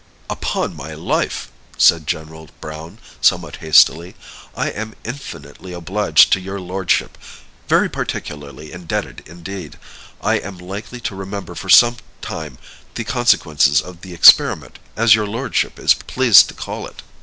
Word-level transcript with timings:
"Upon 0.31 0.75
my 0.75 0.95
life," 0.95 1.49
said 1.77 2.07
General 2.07 2.49
Browne, 2.59 2.97
somewhat 3.21 3.57
hastily, 3.57 4.15
"I 4.57 4.69
am 4.71 4.95
infinitely 5.03 5.73
obliged 5.73 6.33
to 6.33 6.39
your 6.39 6.59
lordship 6.59 7.19
very 7.67 7.87
particularly 7.87 8.71
indebted 8.71 9.21
indeed. 9.27 9.77
I 10.19 10.37
am 10.39 10.57
likely 10.57 11.01
to 11.01 11.15
remember 11.15 11.53
for 11.53 11.69
some 11.69 11.97
time 12.19 12.57
the 12.95 13.03
consequences 13.03 13.79
of 13.79 14.01
the 14.01 14.15
experiment, 14.15 14.79
as 14.97 15.13
your 15.13 15.27
lordship 15.27 15.77
is 15.77 15.93
pleased 15.93 16.47
to 16.47 16.55
call 16.55 16.87
it." 16.87 17.03